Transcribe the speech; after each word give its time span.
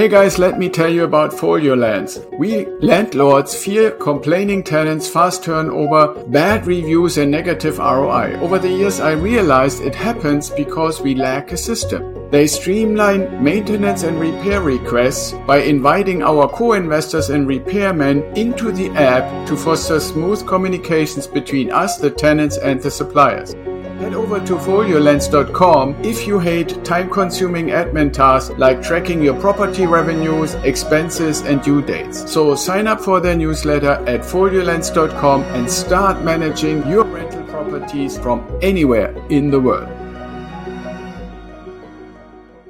Hey 0.00 0.08
guys, 0.08 0.38
let 0.38 0.58
me 0.58 0.70
tell 0.70 0.88
you 0.88 1.04
about 1.04 1.30
Folio 1.30 1.76
Lens. 1.76 2.20
We 2.38 2.64
landlords 2.80 3.54
fear 3.54 3.90
complaining 3.90 4.62
tenants, 4.62 5.06
fast 5.06 5.44
turnover, 5.44 6.24
bad 6.28 6.66
reviews, 6.66 7.18
and 7.18 7.30
negative 7.30 7.76
ROI. 7.76 8.38
Over 8.40 8.58
the 8.58 8.70
years, 8.70 8.98
I 8.98 9.10
realized 9.10 9.82
it 9.82 9.94
happens 9.94 10.48
because 10.48 11.02
we 11.02 11.14
lack 11.14 11.52
a 11.52 11.56
system. 11.58 12.30
They 12.30 12.46
streamline 12.46 13.44
maintenance 13.44 14.02
and 14.02 14.18
repair 14.18 14.62
requests 14.62 15.32
by 15.46 15.58
inviting 15.58 16.22
our 16.22 16.48
co-investors 16.48 17.28
and 17.28 17.46
repairmen 17.46 18.34
into 18.38 18.72
the 18.72 18.88
app 18.92 19.46
to 19.48 19.54
foster 19.54 20.00
smooth 20.00 20.46
communications 20.46 21.26
between 21.26 21.70
us, 21.70 21.98
the 21.98 22.10
tenants, 22.10 22.56
and 22.56 22.80
the 22.80 22.90
suppliers. 22.90 23.54
Head 24.00 24.14
over 24.14 24.40
to 24.40 24.54
foliolens.com 24.54 26.02
if 26.02 26.26
you 26.26 26.38
hate 26.38 26.82
time 26.86 27.10
consuming 27.10 27.66
admin 27.66 28.10
tasks 28.10 28.48
like 28.56 28.82
tracking 28.82 29.22
your 29.22 29.38
property 29.38 29.84
revenues, 29.84 30.54
expenses, 30.64 31.42
and 31.42 31.60
due 31.60 31.82
dates. 31.82 32.32
So 32.32 32.54
sign 32.54 32.86
up 32.86 33.02
for 33.02 33.20
their 33.20 33.36
newsletter 33.36 34.02
at 34.08 34.22
foliolens.com 34.22 35.42
and 35.42 35.70
start 35.70 36.24
managing 36.24 36.86
your 36.88 37.04
rental 37.04 37.44
properties 37.44 38.16
from 38.16 38.42
anywhere 38.62 39.14
in 39.28 39.50
the 39.50 39.60
world. 39.60 39.90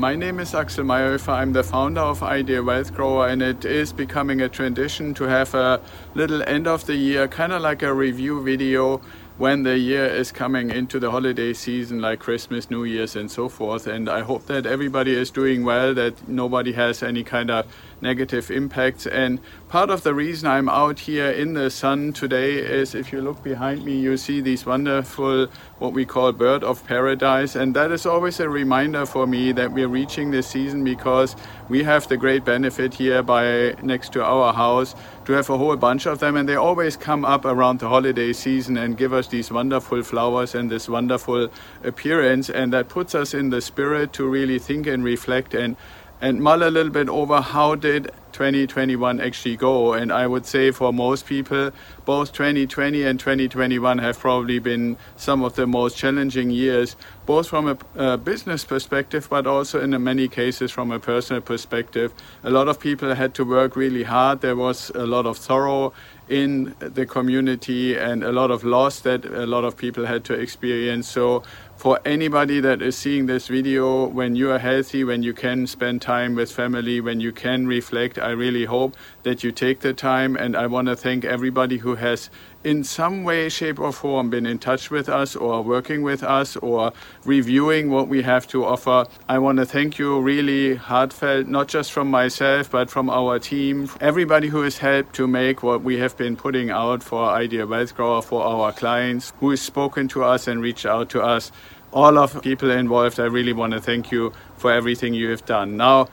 My 0.00 0.16
name 0.16 0.40
is 0.40 0.54
Axel 0.54 0.82
Meierhoefer. 0.84 1.28
I'm 1.28 1.52
the 1.52 1.62
founder 1.62 2.00
of 2.00 2.22
Ideal 2.22 2.64
Wealth 2.64 2.94
Grower, 2.94 3.28
and 3.28 3.42
it 3.42 3.66
is 3.66 3.92
becoming 3.92 4.40
a 4.40 4.48
tradition 4.48 5.12
to 5.12 5.24
have 5.24 5.54
a 5.54 5.78
little 6.14 6.42
end 6.44 6.66
of 6.66 6.86
the 6.86 6.96
year, 6.96 7.28
kind 7.28 7.52
of 7.52 7.60
like 7.60 7.82
a 7.82 7.92
review 7.92 8.42
video 8.42 9.02
when 9.40 9.62
the 9.62 9.78
year 9.78 10.04
is 10.04 10.30
coming 10.30 10.70
into 10.70 11.00
the 11.00 11.10
holiday 11.10 11.54
season, 11.54 11.98
like 11.98 12.18
Christmas, 12.18 12.70
New 12.70 12.84
Year's, 12.84 13.16
and 13.16 13.30
so 13.30 13.48
forth. 13.48 13.86
And 13.86 14.06
I 14.06 14.20
hope 14.20 14.44
that 14.48 14.66
everybody 14.66 15.14
is 15.14 15.30
doing 15.30 15.64
well, 15.64 15.94
that 15.94 16.28
nobody 16.28 16.74
has 16.74 17.02
any 17.02 17.24
kind 17.24 17.50
of 17.50 17.64
negative 18.02 18.50
impacts. 18.50 19.06
And 19.06 19.40
part 19.70 19.88
of 19.88 20.02
the 20.02 20.12
reason 20.12 20.46
I'm 20.46 20.68
out 20.68 20.98
here 20.98 21.30
in 21.30 21.54
the 21.54 21.70
sun 21.70 22.12
today 22.12 22.56
is 22.56 22.94
if 22.94 23.12
you 23.12 23.22
look 23.22 23.42
behind 23.42 23.82
me, 23.82 23.98
you 23.98 24.18
see 24.18 24.42
these 24.42 24.66
wonderful, 24.66 25.46
what 25.78 25.94
we 25.94 26.04
call 26.04 26.32
bird 26.32 26.62
of 26.62 26.86
paradise. 26.86 27.56
And 27.56 27.74
that 27.76 27.92
is 27.92 28.04
always 28.04 28.40
a 28.40 28.48
reminder 28.48 29.06
for 29.06 29.26
me 29.26 29.52
that 29.52 29.72
we're 29.72 29.88
reaching 29.88 30.30
this 30.30 30.48
season 30.48 30.84
because 30.84 31.34
we 31.70 31.82
have 31.84 32.06
the 32.08 32.18
great 32.18 32.44
benefit 32.44 32.92
here 32.92 33.22
by 33.22 33.74
next 33.82 34.12
to 34.12 34.22
our 34.22 34.52
house 34.52 34.94
to 35.24 35.32
have 35.32 35.48
a 35.48 35.56
whole 35.56 35.76
bunch 35.76 36.06
of 36.06 36.18
them. 36.18 36.36
And 36.36 36.46
they 36.46 36.56
always 36.56 36.94
come 36.94 37.24
up 37.24 37.46
around 37.46 37.80
the 37.80 37.88
holiday 37.88 38.34
season 38.34 38.76
and 38.76 38.98
give 38.98 39.14
us 39.14 39.29
these 39.30 39.50
wonderful 39.50 40.02
flowers 40.02 40.54
and 40.54 40.70
this 40.70 40.88
wonderful 40.88 41.48
appearance. 41.82 42.50
And 42.50 42.72
that 42.72 42.88
puts 42.88 43.14
us 43.14 43.34
in 43.34 43.50
the 43.50 43.60
spirit 43.60 44.12
to 44.14 44.28
really 44.28 44.58
think 44.58 44.86
and 44.86 45.02
reflect 45.02 45.54
and 45.54 45.76
and 46.20 46.40
mull 46.40 46.62
a 46.62 46.70
little 46.70 46.92
bit 46.92 47.08
over 47.08 47.40
how 47.40 47.74
did 47.74 48.12
2021 48.32 49.20
actually 49.20 49.56
go. 49.56 49.92
And 49.94 50.12
I 50.12 50.26
would 50.26 50.46
say 50.46 50.70
for 50.70 50.92
most 50.92 51.26
people, 51.26 51.70
both 52.04 52.32
2020 52.32 53.02
and 53.02 53.18
2021 53.18 53.98
have 53.98 54.18
probably 54.18 54.58
been 54.58 54.96
some 55.16 55.42
of 55.42 55.56
the 55.56 55.66
most 55.66 55.96
challenging 55.96 56.50
years, 56.50 56.94
both 57.26 57.48
from 57.48 57.68
a, 57.68 57.78
a 57.96 58.16
business 58.18 58.64
perspective, 58.64 59.28
but 59.30 59.46
also 59.46 59.80
in 59.80 59.90
many 60.02 60.28
cases 60.28 60.70
from 60.70 60.90
a 60.90 61.00
personal 61.00 61.42
perspective. 61.42 62.12
A 62.44 62.50
lot 62.50 62.68
of 62.68 62.78
people 62.78 63.14
had 63.14 63.34
to 63.34 63.44
work 63.44 63.74
really 63.74 64.02
hard. 64.02 64.42
There 64.42 64.56
was 64.56 64.90
a 64.94 65.06
lot 65.06 65.26
of 65.26 65.38
sorrow 65.38 65.92
in 66.30 66.74
the 66.78 67.04
community 67.04 67.96
and 67.96 68.22
a 68.22 68.30
lot 68.30 68.50
of 68.50 68.62
loss 68.62 69.00
that 69.00 69.24
a 69.24 69.46
lot 69.46 69.64
of 69.64 69.76
people 69.76 70.06
had 70.06 70.24
to 70.24 70.32
experience. 70.34 71.08
So 71.08 71.42
for 71.76 71.98
anybody 72.04 72.60
that 72.60 72.82
is 72.82 72.94
seeing 72.94 73.24
this 73.26 73.48
video, 73.48 74.06
when 74.06 74.36
you 74.36 74.50
are 74.50 74.58
healthy, 74.58 75.02
when 75.02 75.22
you 75.22 75.32
can 75.32 75.66
spend 75.66 76.02
time 76.02 76.34
with 76.34 76.52
family, 76.52 77.00
when 77.00 77.20
you 77.20 77.32
can 77.32 77.66
reflect, 77.66 78.18
I 78.18 78.30
really 78.30 78.66
hope 78.66 78.94
that 79.22 79.42
you 79.42 79.50
take 79.50 79.80
the 79.80 79.94
time. 79.94 80.36
And 80.36 80.56
I 80.56 80.66
want 80.66 80.88
to 80.88 80.96
thank 80.96 81.24
everybody 81.24 81.78
who 81.78 81.94
has, 81.94 82.28
in 82.62 82.84
some 82.84 83.24
way, 83.24 83.48
shape, 83.48 83.80
or 83.80 83.92
form, 83.92 84.28
been 84.28 84.44
in 84.44 84.58
touch 84.58 84.90
with 84.90 85.08
us, 85.08 85.34
or 85.34 85.62
working 85.62 86.02
with 86.02 86.22
us, 86.22 86.54
or 86.56 86.92
reviewing 87.24 87.90
what 87.90 88.08
we 88.08 88.20
have 88.22 88.46
to 88.48 88.62
offer. 88.66 89.06
I 89.26 89.38
want 89.38 89.56
to 89.56 89.64
thank 89.64 89.98
you 89.98 90.20
really 90.20 90.74
heartfelt, 90.74 91.46
not 91.46 91.68
just 91.68 91.92
from 91.92 92.10
myself, 92.10 92.70
but 92.70 92.90
from 92.90 93.08
our 93.08 93.38
team, 93.38 93.88
everybody 94.02 94.48
who 94.48 94.60
has 94.60 94.76
helped 94.76 95.14
to 95.14 95.26
make 95.26 95.62
what 95.62 95.80
we 95.80 95.96
have 95.96 96.14
been 96.20 96.36
putting 96.36 96.68
out 96.68 97.02
for 97.02 97.30
Ideal 97.30 97.66
Wealth 97.66 97.96
Grower 97.96 98.20
for 98.20 98.42
our 98.42 98.72
clients, 98.72 99.32
who 99.40 99.48
has 99.48 99.62
spoken 99.62 100.06
to 100.08 100.22
us 100.22 100.46
and 100.46 100.60
reached 100.60 100.84
out 100.84 101.08
to 101.10 101.22
us 101.22 101.50
all 101.94 102.18
of 102.18 102.42
people 102.42 102.70
involved, 102.70 103.18
I 103.18 103.24
really 103.24 103.54
want 103.54 103.72
to 103.72 103.80
thank 103.80 104.12
you 104.12 104.34
for 104.58 104.70
everything 104.70 105.14
you 105.14 105.30
have 105.30 105.46
done. 105.46 105.78
Now, 105.78 106.08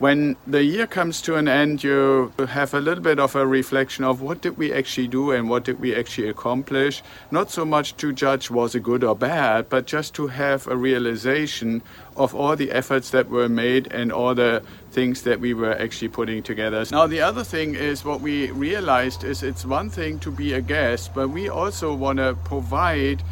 when 0.00 0.34
the 0.46 0.64
year 0.64 0.86
comes 0.86 1.20
to 1.20 1.36
an 1.36 1.46
end, 1.46 1.84
you 1.84 2.32
have 2.48 2.72
a 2.72 2.80
little 2.80 3.04
bit 3.04 3.20
of 3.20 3.36
a 3.36 3.46
reflection 3.46 4.02
of 4.02 4.22
what 4.22 4.40
did 4.40 4.56
we 4.56 4.72
actually 4.72 5.06
do 5.06 5.30
and 5.30 5.50
what 5.50 5.64
did 5.64 5.78
we 5.78 5.94
actually 5.94 6.30
accomplish. 6.30 7.02
Not 7.30 7.50
so 7.50 7.66
much 7.66 7.94
to 7.98 8.10
judge 8.10 8.50
was 8.50 8.74
it 8.74 8.82
good 8.82 9.04
or 9.04 9.14
bad, 9.14 9.68
but 9.68 9.86
just 9.86 10.14
to 10.14 10.28
have 10.28 10.66
a 10.68 10.74
realization 10.74 11.82
of 12.16 12.34
all 12.34 12.56
the 12.56 12.72
efforts 12.72 13.10
that 13.10 13.28
were 13.28 13.50
made 13.50 13.92
and 13.92 14.10
all 14.10 14.34
the 14.34 14.62
things 14.90 15.20
that 15.22 15.38
we 15.38 15.52
were 15.52 15.78
actually 15.78 16.08
putting 16.08 16.42
together. 16.42 16.82
Now, 16.90 17.06
the 17.06 17.20
other 17.20 17.44
thing 17.44 17.74
is 17.74 18.02
what 18.02 18.22
we 18.22 18.50
realized 18.52 19.22
is 19.22 19.42
it's 19.42 19.66
one 19.66 19.90
thing 19.90 20.18
to 20.20 20.30
be 20.30 20.54
a 20.54 20.62
guest, 20.62 21.14
but 21.14 21.28
we 21.28 21.50
also 21.50 21.94
want 21.94 22.20
to 22.20 22.38
provide 22.44 23.22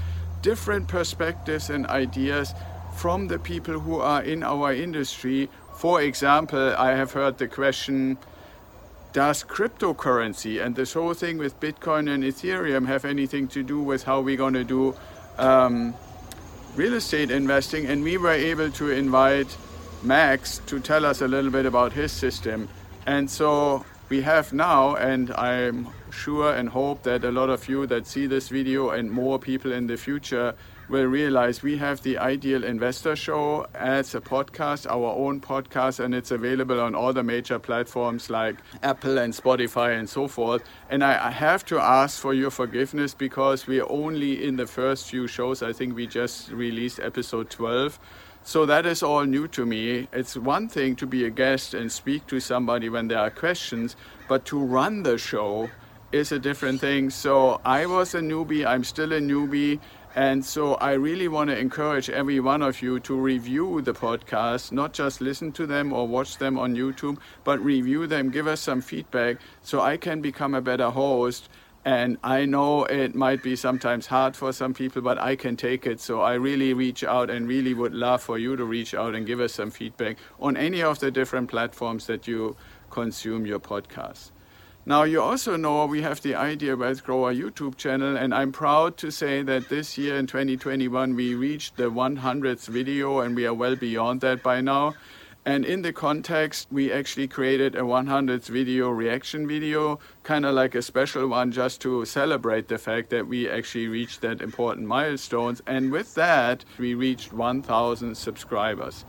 different 0.42 0.86
perspectives 0.86 1.70
and 1.70 1.86
ideas 1.86 2.52
from 2.98 3.28
the 3.28 3.38
people 3.38 3.78
who 3.78 4.00
are 4.00 4.22
in 4.22 4.42
our 4.42 4.74
industry. 4.74 5.48
For 5.78 6.02
example, 6.02 6.74
I 6.76 6.90
have 6.90 7.12
heard 7.12 7.38
the 7.38 7.46
question 7.46 8.18
Does 9.12 9.44
cryptocurrency 9.44 10.60
and 10.60 10.74
this 10.74 10.94
whole 10.94 11.14
thing 11.14 11.38
with 11.38 11.60
Bitcoin 11.60 12.12
and 12.12 12.24
Ethereum 12.24 12.88
have 12.88 13.04
anything 13.04 13.46
to 13.48 13.62
do 13.62 13.80
with 13.80 14.02
how 14.02 14.20
we're 14.20 14.36
going 14.36 14.54
to 14.54 14.64
do 14.64 14.96
um, 15.38 15.94
real 16.74 16.94
estate 16.94 17.30
investing? 17.30 17.86
And 17.86 18.02
we 18.02 18.18
were 18.18 18.32
able 18.32 18.72
to 18.72 18.90
invite 18.90 19.56
Max 20.02 20.60
to 20.66 20.80
tell 20.80 21.06
us 21.06 21.20
a 21.20 21.28
little 21.28 21.52
bit 21.52 21.64
about 21.64 21.92
his 21.92 22.10
system. 22.10 22.68
And 23.06 23.30
so 23.30 23.84
we 24.08 24.22
have 24.22 24.52
now, 24.52 24.96
and 24.96 25.30
I'm 25.34 25.90
sure 26.10 26.54
and 26.54 26.68
hope 26.68 27.02
that 27.02 27.24
a 27.24 27.30
lot 27.30 27.50
of 27.50 27.68
you 27.68 27.86
that 27.86 28.06
see 28.06 28.26
this 28.26 28.48
video 28.48 28.90
and 28.90 29.10
more 29.10 29.38
people 29.38 29.72
in 29.72 29.86
the 29.86 29.96
future 29.96 30.54
will 30.88 31.04
realize 31.04 31.62
we 31.62 31.76
have 31.76 32.02
the 32.02 32.16
Ideal 32.16 32.64
Investor 32.64 33.14
Show 33.14 33.66
as 33.74 34.14
a 34.14 34.20
podcast, 34.20 34.86
our 34.90 35.14
own 35.14 35.40
podcast, 35.40 36.00
and 36.00 36.14
it's 36.14 36.30
available 36.30 36.80
on 36.80 36.94
all 36.94 37.12
the 37.12 37.22
major 37.22 37.58
platforms 37.58 38.30
like 38.30 38.56
Apple 38.82 39.18
and 39.18 39.34
Spotify 39.34 39.98
and 39.98 40.08
so 40.08 40.28
forth. 40.28 40.62
And 40.88 41.04
I, 41.04 41.30
have 41.30 41.64
to 41.66 41.78
ask 41.78 42.20
for 42.20 42.32
your 42.34 42.50
forgiveness 42.50 43.14
because 43.14 43.66
we're 43.66 43.88
only 43.88 44.44
in 44.44 44.56
the 44.56 44.66
first 44.66 45.10
few 45.10 45.26
shows. 45.26 45.62
I 45.62 45.72
think 45.72 45.94
we 45.94 46.06
just 46.06 46.50
released 46.50 47.00
episode 47.00 47.50
12. 47.50 47.98
So 48.44 48.64
that 48.64 48.86
is 48.86 49.02
all 49.02 49.24
new 49.24 49.46
to 49.48 49.66
me. 49.66 50.08
It's 50.12 50.36
one 50.36 50.68
thing 50.68 50.96
to 50.96 51.06
be 51.06 51.26
a 51.26 51.30
guest 51.30 51.74
and 51.74 51.92
speak 51.92 52.26
to 52.28 52.40
somebody 52.40 52.88
when 52.88 53.08
there 53.08 53.18
are 53.18 53.30
questions, 53.30 53.94
but 54.26 54.46
to 54.46 54.58
run 54.58 55.02
the 55.02 55.18
show 55.18 55.68
is 56.12 56.32
a 56.32 56.38
different 56.38 56.80
thing. 56.80 57.10
So 57.10 57.60
I 57.64 57.86
was 57.86 58.14
a 58.14 58.20
newbie, 58.20 58.66
I'm 58.66 58.84
still 58.84 59.12
a 59.12 59.20
newbie. 59.20 59.80
And 60.14 60.44
so 60.44 60.74
I 60.76 60.92
really 60.94 61.28
want 61.28 61.50
to 61.50 61.58
encourage 61.58 62.10
every 62.10 62.40
one 62.40 62.62
of 62.62 62.82
you 62.82 62.98
to 63.00 63.14
review 63.14 63.82
the 63.82 63.92
podcast, 63.92 64.72
not 64.72 64.92
just 64.92 65.20
listen 65.20 65.52
to 65.52 65.66
them 65.66 65.92
or 65.92 66.08
watch 66.08 66.38
them 66.38 66.58
on 66.58 66.74
YouTube, 66.74 67.18
but 67.44 67.60
review 67.60 68.06
them, 68.06 68.30
give 68.30 68.46
us 68.46 68.60
some 68.60 68.80
feedback 68.80 69.36
so 69.62 69.80
I 69.80 69.96
can 69.96 70.20
become 70.20 70.54
a 70.54 70.60
better 70.60 70.90
host 70.90 71.48
and 71.84 72.18
I 72.22 72.44
know 72.44 72.84
it 72.84 73.14
might 73.14 73.42
be 73.42 73.56
sometimes 73.56 74.06
hard 74.06 74.36
for 74.36 74.52
some 74.52 74.74
people, 74.74 75.00
but 75.00 75.18
I 75.18 75.36
can 75.36 75.56
take 75.56 75.86
it. 75.86 76.00
So 76.00 76.20
I 76.20 76.34
really 76.34 76.74
reach 76.74 77.04
out 77.04 77.30
and 77.30 77.48
really 77.48 77.72
would 77.72 77.94
love 77.94 78.22
for 78.22 78.38
you 78.38 78.56
to 78.56 78.64
reach 78.64 78.94
out 78.94 79.14
and 79.14 79.26
give 79.26 79.40
us 79.40 79.54
some 79.54 79.70
feedback 79.70 80.18
on 80.40 80.56
any 80.56 80.82
of 80.82 80.98
the 80.98 81.10
different 81.10 81.48
platforms 81.48 82.06
that 82.06 82.26
you 82.26 82.56
consume 82.90 83.46
your 83.46 83.60
podcast. 83.60 84.32
Now, 84.88 85.02
you 85.02 85.20
also 85.20 85.56
know 85.56 85.84
we 85.84 86.00
have 86.00 86.22
the 86.22 86.34
Ideal 86.34 86.76
Wealth 86.76 87.04
Grower 87.04 87.34
YouTube 87.34 87.76
channel, 87.76 88.16
and 88.16 88.32
I'm 88.32 88.52
proud 88.52 88.96
to 88.96 89.10
say 89.10 89.42
that 89.42 89.68
this 89.68 89.98
year 89.98 90.16
in 90.16 90.26
2021 90.26 91.14
we 91.14 91.34
reached 91.34 91.76
the 91.76 91.90
100th 91.90 92.66
video, 92.68 93.18
and 93.18 93.36
we 93.36 93.44
are 93.44 93.52
well 93.52 93.76
beyond 93.76 94.22
that 94.22 94.42
by 94.42 94.62
now. 94.62 94.94
And 95.44 95.66
in 95.66 95.82
the 95.82 95.92
context, 95.92 96.68
we 96.70 96.90
actually 96.90 97.28
created 97.28 97.74
a 97.74 97.82
100th 97.82 98.48
video 98.48 98.88
reaction 98.88 99.46
video, 99.46 99.98
kind 100.22 100.46
of 100.46 100.54
like 100.54 100.74
a 100.74 100.80
special 100.80 101.28
one 101.28 101.52
just 101.52 101.82
to 101.82 102.06
celebrate 102.06 102.68
the 102.68 102.78
fact 102.78 103.10
that 103.10 103.26
we 103.28 103.46
actually 103.46 103.88
reached 103.88 104.22
that 104.22 104.40
important 104.40 104.86
milestones. 104.86 105.60
And 105.66 105.92
with 105.92 106.14
that, 106.14 106.64
we 106.78 106.94
reached 106.94 107.34
1,000 107.34 108.16
subscribers. 108.16 109.04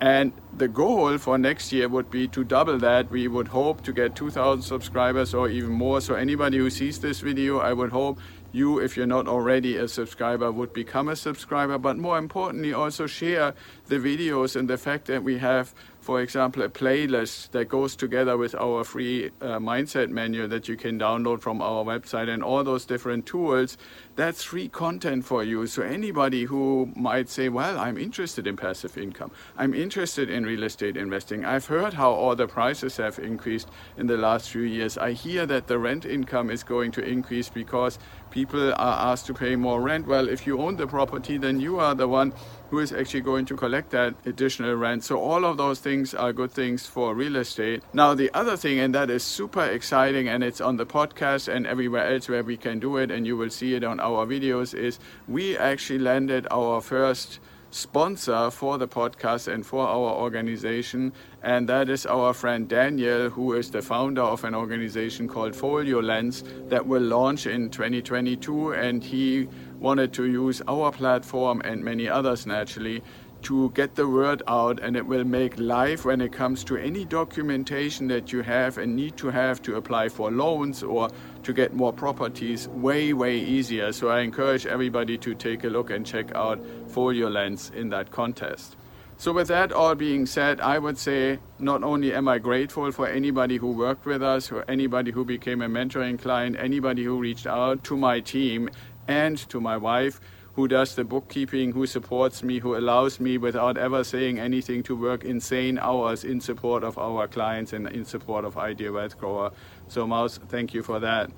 And 0.00 0.32
the 0.56 0.68
goal 0.68 1.18
for 1.18 1.36
next 1.36 1.72
year 1.72 1.86
would 1.86 2.10
be 2.10 2.26
to 2.28 2.42
double 2.42 2.78
that. 2.78 3.10
We 3.10 3.28
would 3.28 3.48
hope 3.48 3.82
to 3.82 3.92
get 3.92 4.16
2,000 4.16 4.62
subscribers 4.62 5.34
or 5.34 5.48
even 5.48 5.72
more. 5.72 6.00
So, 6.00 6.14
anybody 6.14 6.56
who 6.56 6.70
sees 6.70 7.00
this 7.00 7.20
video, 7.20 7.58
I 7.58 7.74
would 7.74 7.90
hope 7.90 8.18
you, 8.52 8.78
if 8.78 8.96
you're 8.96 9.06
not 9.06 9.28
already 9.28 9.76
a 9.76 9.86
subscriber, 9.86 10.50
would 10.50 10.72
become 10.72 11.08
a 11.08 11.16
subscriber. 11.16 11.76
But 11.76 11.98
more 11.98 12.16
importantly, 12.16 12.72
also 12.72 13.06
share 13.06 13.54
the 13.86 13.96
videos 13.96 14.56
and 14.56 14.70
the 14.70 14.78
fact 14.78 15.04
that 15.06 15.22
we 15.22 15.36
have 15.38 15.74
for 16.00 16.20
example, 16.22 16.62
a 16.62 16.68
playlist 16.68 17.50
that 17.50 17.68
goes 17.68 17.94
together 17.94 18.36
with 18.36 18.54
our 18.54 18.84
free 18.84 19.26
uh, 19.40 19.58
mindset 19.58 20.08
manual 20.08 20.48
that 20.48 20.66
you 20.66 20.76
can 20.76 20.98
download 20.98 21.40
from 21.40 21.60
our 21.60 21.84
website 21.84 22.28
and 22.28 22.42
all 22.42 22.64
those 22.64 22.84
different 22.86 23.26
tools, 23.26 23.76
that's 24.16 24.42
free 24.42 24.68
content 24.68 25.24
for 25.24 25.44
you. 25.44 25.66
So 25.66 25.82
anybody 25.82 26.44
who 26.44 26.90
might 26.96 27.28
say, 27.28 27.48
well, 27.48 27.78
I'm 27.78 27.98
interested 27.98 28.46
in 28.46 28.56
passive 28.56 28.96
income, 28.96 29.30
I'm 29.56 29.74
interested 29.74 30.30
in 30.30 30.44
real 30.44 30.62
estate 30.62 30.96
investing. 30.96 31.44
I've 31.44 31.66
heard 31.66 31.94
how 31.94 32.12
all 32.12 32.34
the 32.34 32.46
prices 32.46 32.96
have 32.96 33.18
increased 33.18 33.68
in 33.98 34.06
the 34.06 34.16
last 34.16 34.50
few 34.50 34.62
years. 34.62 34.96
I 34.96 35.12
hear 35.12 35.44
that 35.46 35.66
the 35.66 35.78
rent 35.78 36.06
income 36.06 36.50
is 36.50 36.62
going 36.62 36.92
to 36.92 37.04
increase 37.04 37.48
because 37.48 37.98
people 38.30 38.72
are 38.72 39.12
asked 39.12 39.26
to 39.26 39.34
pay 39.34 39.56
more 39.56 39.80
rent. 39.80 40.06
Well, 40.06 40.28
if 40.28 40.46
you 40.46 40.60
own 40.60 40.76
the 40.76 40.86
property, 40.86 41.36
then 41.36 41.60
you 41.60 41.78
are 41.78 41.94
the 41.94 42.08
one 42.08 42.32
who 42.70 42.78
is 42.78 42.92
actually 42.92 43.20
going 43.20 43.44
to 43.46 43.56
collect 43.56 43.90
that 43.90 44.14
additional 44.24 44.74
rent. 44.74 45.04
So 45.04 45.20
all 45.20 45.44
of 45.44 45.56
those 45.56 45.80
things 45.80 46.14
are 46.14 46.32
good 46.32 46.52
things 46.52 46.86
for 46.86 47.14
real 47.14 47.36
estate. 47.36 47.82
Now, 47.92 48.14
the 48.14 48.30
other 48.32 48.56
thing, 48.56 48.78
and 48.78 48.94
that 48.94 49.10
is 49.10 49.22
super 49.22 49.64
exciting, 49.64 50.28
and 50.28 50.42
it's 50.42 50.60
on 50.60 50.76
the 50.76 50.86
podcast 50.86 51.52
and 51.52 51.66
everywhere 51.66 52.12
else 52.12 52.28
where 52.28 52.44
we 52.44 52.56
can 52.56 52.78
do 52.78 52.96
it, 52.96 53.10
and 53.10 53.26
you 53.26 53.36
will 53.36 53.50
see 53.50 53.74
it 53.74 53.84
on 53.84 54.00
our 54.00 54.26
videos, 54.26 54.72
is 54.72 54.98
we 55.28 55.56
actually 55.58 55.98
landed 55.98 56.46
our 56.50 56.80
first 56.80 57.40
sponsor 57.72 58.50
for 58.50 58.78
the 58.78 58.88
podcast 58.88 59.46
and 59.46 59.64
for 59.64 59.86
our 59.86 60.12
organization, 60.16 61.12
and 61.42 61.68
that 61.68 61.88
is 61.88 62.04
our 62.04 62.34
friend 62.34 62.68
Daniel, 62.68 63.30
who 63.30 63.52
is 63.52 63.70
the 63.70 63.80
founder 63.80 64.22
of 64.22 64.42
an 64.44 64.54
organization 64.54 65.28
called 65.28 65.54
Folio 65.54 66.02
Lens 66.02 66.42
that 66.68 66.86
will 66.86 67.02
launch 67.02 67.46
in 67.46 67.70
2022. 67.70 68.74
And 68.74 69.02
he 69.02 69.48
wanted 69.80 70.12
to 70.12 70.26
use 70.26 70.62
our 70.68 70.92
platform 70.92 71.60
and 71.64 71.82
many 71.82 72.08
others 72.08 72.46
naturally 72.46 73.02
to 73.42 73.70
get 73.70 73.94
the 73.94 74.06
word 74.06 74.42
out 74.46 74.80
and 74.80 74.96
it 74.96 75.06
will 75.06 75.24
make 75.24 75.58
life 75.58 76.04
when 76.04 76.20
it 76.20 76.32
comes 76.32 76.62
to 76.64 76.76
any 76.76 77.04
documentation 77.04 78.06
that 78.08 78.32
you 78.32 78.42
have 78.42 78.78
and 78.78 78.94
need 78.94 79.16
to 79.16 79.28
have 79.28 79.62
to 79.62 79.76
apply 79.76 80.08
for 80.08 80.30
loans 80.30 80.82
or 80.82 81.08
to 81.42 81.52
get 81.52 81.74
more 81.74 81.92
properties 81.92 82.68
way 82.68 83.12
way 83.12 83.38
easier. 83.38 83.92
So 83.92 84.08
i 84.08 84.20
encourage 84.20 84.66
everybody 84.66 85.16
to 85.18 85.34
take 85.34 85.64
a 85.64 85.68
look 85.68 85.90
and 85.90 86.04
check 86.04 86.34
out 86.34 86.60
folio 86.88 87.28
lens 87.28 87.72
in 87.74 87.88
that 87.90 88.10
contest. 88.10 88.76
So 89.16 89.34
with 89.34 89.48
that 89.48 89.70
all 89.72 89.94
being 89.94 90.24
said 90.26 90.60
i 90.60 90.78
would 90.78 90.96
say 90.98 91.38
not 91.58 91.82
only 91.82 92.12
am 92.14 92.28
i 92.28 92.38
grateful 92.38 92.90
for 92.90 93.06
anybody 93.06 93.56
who 93.58 93.72
worked 93.72 94.06
with 94.06 94.22
us 94.22 94.50
or 94.50 94.64
anybody 94.66 95.10
who 95.10 95.26
became 95.26 95.60
a 95.60 95.68
mentoring 95.68 96.18
client 96.18 96.56
anybody 96.58 97.04
who 97.04 97.18
reached 97.18 97.46
out 97.46 97.84
to 97.84 97.98
my 97.98 98.20
team 98.20 98.70
and 99.10 99.36
to 99.48 99.60
my 99.60 99.76
wife 99.76 100.20
who 100.54 100.68
does 100.68 100.94
the 100.94 101.04
bookkeeping, 101.04 101.72
who 101.72 101.86
supports 101.86 102.42
me, 102.42 102.58
who 102.58 102.76
allows 102.76 103.20
me 103.20 103.38
without 103.38 103.76
ever 103.78 104.02
saying 104.04 104.38
anything 104.38 104.82
to 104.82 104.96
work 104.96 105.24
insane 105.24 105.78
hours 105.78 106.24
in 106.24 106.40
support 106.40 106.82
of 106.82 106.98
our 106.98 107.28
clients 107.28 107.72
and 107.72 107.86
in 107.88 108.04
support 108.04 108.44
of 108.44 108.56
Ideal 108.56 108.94
Wealth 108.94 109.16
Grower. 109.18 109.52
So, 109.88 110.06
Maus, 110.06 110.38
thank 110.48 110.74
you 110.74 110.82
for 110.82 110.98
that. 111.00 111.30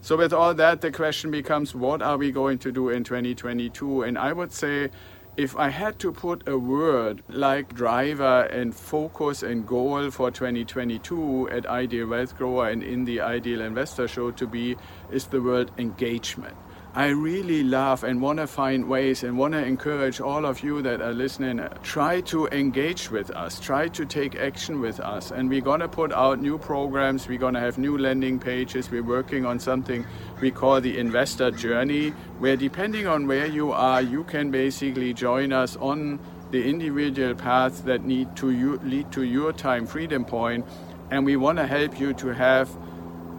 So, 0.00 0.16
with 0.16 0.32
all 0.32 0.54
that, 0.54 0.80
the 0.80 0.90
question 0.90 1.30
becomes 1.30 1.74
what 1.74 2.02
are 2.02 2.16
we 2.16 2.32
going 2.32 2.58
to 2.58 2.72
do 2.72 2.88
in 2.88 3.04
2022? 3.04 4.02
And 4.02 4.18
I 4.18 4.32
would 4.32 4.52
say, 4.52 4.90
if 5.36 5.56
I 5.56 5.68
had 5.68 5.98
to 5.98 6.12
put 6.12 6.46
a 6.48 6.56
word 6.56 7.22
like 7.28 7.74
driver 7.74 8.42
and 8.42 8.74
focus 8.74 9.42
and 9.42 9.66
goal 9.66 10.10
for 10.10 10.30
2022 10.30 11.48
at 11.50 11.66
Ideal 11.66 12.06
Wealth 12.06 12.36
Grower 12.38 12.68
and 12.68 12.82
in 12.82 13.04
the 13.04 13.20
Ideal 13.20 13.60
Investor 13.60 14.06
Show 14.06 14.30
to 14.32 14.46
be, 14.46 14.76
is 15.10 15.26
the 15.26 15.42
word 15.42 15.70
engagement. 15.76 16.56
I 16.96 17.08
really 17.08 17.64
love 17.64 18.04
and 18.04 18.22
want 18.22 18.38
to 18.38 18.46
find 18.46 18.88
ways 18.88 19.24
and 19.24 19.36
want 19.36 19.54
to 19.54 19.64
encourage 19.64 20.20
all 20.20 20.46
of 20.46 20.62
you 20.62 20.80
that 20.82 21.00
are 21.00 21.12
listening 21.12 21.60
try 21.82 22.20
to 22.20 22.46
engage 22.46 23.10
with 23.10 23.32
us, 23.32 23.58
try 23.58 23.88
to 23.88 24.06
take 24.06 24.36
action 24.36 24.80
with 24.80 25.00
us. 25.00 25.32
And 25.32 25.48
we're 25.48 25.60
going 25.60 25.80
to 25.80 25.88
put 25.88 26.12
out 26.12 26.40
new 26.40 26.56
programs, 26.56 27.26
we're 27.26 27.40
going 27.40 27.54
to 27.54 27.60
have 27.60 27.78
new 27.78 27.98
landing 27.98 28.38
pages. 28.38 28.92
We're 28.92 29.02
working 29.02 29.44
on 29.44 29.58
something 29.58 30.06
we 30.40 30.52
call 30.52 30.80
the 30.80 30.96
investor 30.96 31.50
journey, 31.50 32.10
where 32.38 32.56
depending 32.56 33.08
on 33.08 33.26
where 33.26 33.46
you 33.46 33.72
are, 33.72 34.00
you 34.00 34.22
can 34.22 34.52
basically 34.52 35.12
join 35.12 35.52
us 35.52 35.74
on 35.78 36.20
the 36.52 36.64
individual 36.64 37.34
paths 37.34 37.80
that 37.80 38.04
need 38.04 38.36
to 38.36 38.52
you, 38.52 38.76
lead 38.84 39.10
to 39.10 39.24
your 39.24 39.52
time 39.52 39.84
freedom 39.84 40.24
point. 40.24 40.64
And 41.10 41.24
we 41.24 41.34
want 41.34 41.58
to 41.58 41.66
help 41.66 41.98
you 41.98 42.14
to 42.14 42.28
have 42.28 42.70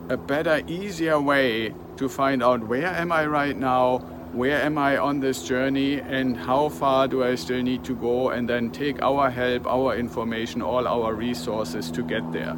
a 0.09 0.17
better, 0.17 0.61
easier 0.67 1.21
way 1.21 1.73
to 1.97 2.09
find 2.09 2.44
out 2.44 2.68
where 2.68 2.88
am 2.88 3.12
I 3.12 3.25
right 3.25 3.57
now, 3.57 4.00
where 4.33 4.62
am 4.62 4.77
I 4.77 4.97
on 4.97 5.19
this 5.19 5.44
journey, 5.47 6.00
and 6.00 6.38
how 6.38 6.69
far 6.69 7.07
do 7.07 7.24
I 7.24 7.36
still 7.36 7.62
need 7.62 7.83
to 7.86 7.95
go, 7.95 8.30
and 8.30 8.50
then 8.50 8.71
take 8.71 9.01
our 9.01 9.30
help, 9.30 9.65
our 9.68 9.95
information, 9.95 10.62
all 10.62 10.88
our 10.88 11.13
resources 11.13 11.92
to 11.92 12.03
get 12.03 12.31
there. 12.31 12.56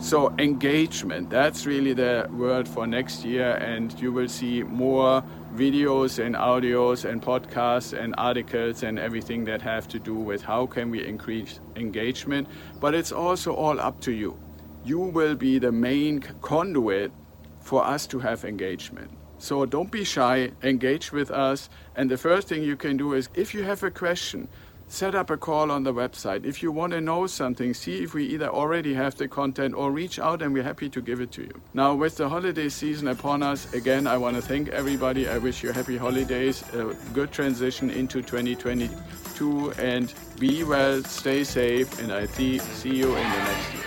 So, 0.00 0.34
engagement, 0.38 1.30
that's 1.30 1.64
really 1.64 1.92
the 1.92 2.28
word 2.32 2.66
for 2.66 2.88
next 2.88 3.24
year, 3.24 3.52
and 3.52 3.94
you 4.00 4.10
will 4.10 4.28
see 4.28 4.64
more 4.64 5.22
videos 5.54 6.18
and 6.18 6.34
audios 6.34 7.08
and 7.08 7.20
podcasts 7.20 7.96
and 7.96 8.14
articles 8.16 8.82
and 8.82 8.98
everything 8.98 9.44
that 9.44 9.60
have 9.60 9.86
to 9.86 9.98
do 9.98 10.14
with 10.14 10.42
how 10.42 10.64
can 10.64 10.90
we 10.90 11.06
increase 11.06 11.60
engagement 11.76 12.48
but 12.80 12.94
it's 12.94 13.12
also 13.12 13.52
all 13.52 13.78
up 13.78 14.00
to 14.00 14.12
you 14.12 14.34
you 14.82 14.98
will 14.98 15.34
be 15.34 15.58
the 15.58 15.70
main 15.70 16.20
conduit 16.40 17.12
for 17.62 17.84
us 17.84 18.06
to 18.08 18.18
have 18.18 18.44
engagement. 18.44 19.10
So 19.38 19.66
don't 19.66 19.90
be 19.90 20.04
shy, 20.04 20.52
engage 20.62 21.10
with 21.10 21.30
us. 21.30 21.68
And 21.96 22.10
the 22.10 22.16
first 22.16 22.48
thing 22.48 22.62
you 22.62 22.76
can 22.76 22.96
do 22.96 23.14
is 23.14 23.28
if 23.34 23.54
you 23.54 23.64
have 23.64 23.82
a 23.82 23.90
question, 23.90 24.48
set 24.86 25.14
up 25.14 25.30
a 25.30 25.36
call 25.36 25.70
on 25.70 25.82
the 25.82 25.92
website. 25.92 26.44
If 26.44 26.62
you 26.62 26.70
want 26.70 26.92
to 26.92 27.00
know 27.00 27.26
something, 27.26 27.72
see 27.72 28.02
if 28.02 28.12
we 28.14 28.26
either 28.26 28.48
already 28.48 28.92
have 28.94 29.16
the 29.16 29.26
content 29.26 29.74
or 29.74 29.90
reach 29.90 30.18
out 30.18 30.42
and 30.42 30.52
we're 30.52 30.62
happy 30.62 30.88
to 30.90 31.00
give 31.00 31.20
it 31.20 31.32
to 31.32 31.42
you. 31.42 31.62
Now, 31.72 31.94
with 31.94 32.16
the 32.16 32.28
holiday 32.28 32.68
season 32.68 33.08
upon 33.08 33.42
us, 33.42 33.72
again, 33.72 34.06
I 34.06 34.18
want 34.18 34.36
to 34.36 34.42
thank 34.42 34.68
everybody. 34.68 35.28
I 35.28 35.38
wish 35.38 35.62
you 35.62 35.72
happy 35.72 35.96
holidays, 35.96 36.62
a 36.74 36.94
good 37.14 37.32
transition 37.32 37.90
into 37.90 38.20
2022, 38.22 39.72
and 39.78 40.12
be 40.38 40.62
well, 40.62 41.02
stay 41.02 41.42
safe, 41.42 42.00
and 42.00 42.12
I 42.12 42.26
see, 42.26 42.60
you 42.84 43.16
in 43.16 43.30
the 43.30 43.38
next 43.38 43.74
year. 43.74 43.81